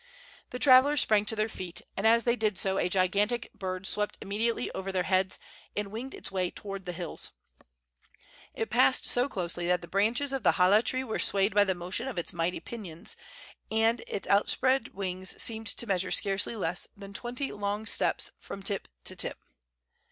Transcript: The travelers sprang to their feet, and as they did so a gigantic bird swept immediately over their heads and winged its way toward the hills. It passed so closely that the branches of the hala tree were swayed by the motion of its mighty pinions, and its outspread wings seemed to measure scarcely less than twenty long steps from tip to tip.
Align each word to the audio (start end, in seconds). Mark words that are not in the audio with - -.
The 0.49 0.57
travelers 0.57 0.99
sprang 0.99 1.25
to 1.25 1.35
their 1.35 1.47
feet, 1.47 1.79
and 1.95 2.07
as 2.07 2.23
they 2.23 2.35
did 2.35 2.57
so 2.57 2.79
a 2.79 2.89
gigantic 2.89 3.53
bird 3.53 3.85
swept 3.85 4.17
immediately 4.19 4.71
over 4.71 4.91
their 4.91 5.03
heads 5.03 5.37
and 5.77 5.89
winged 5.91 6.15
its 6.15 6.31
way 6.31 6.49
toward 6.49 6.85
the 6.87 6.91
hills. 6.91 7.31
It 8.55 8.71
passed 8.71 9.05
so 9.05 9.29
closely 9.29 9.67
that 9.67 9.81
the 9.81 9.87
branches 9.87 10.33
of 10.33 10.41
the 10.41 10.53
hala 10.53 10.81
tree 10.81 11.03
were 11.03 11.19
swayed 11.19 11.53
by 11.53 11.65
the 11.65 11.75
motion 11.75 12.07
of 12.07 12.17
its 12.17 12.33
mighty 12.33 12.59
pinions, 12.59 13.15
and 13.69 14.03
its 14.07 14.27
outspread 14.27 14.87
wings 14.95 15.39
seemed 15.39 15.67
to 15.67 15.85
measure 15.85 16.09
scarcely 16.09 16.55
less 16.55 16.87
than 16.97 17.13
twenty 17.13 17.51
long 17.51 17.85
steps 17.85 18.31
from 18.39 18.63
tip 18.63 18.87
to 19.03 19.15
tip. 19.15 19.37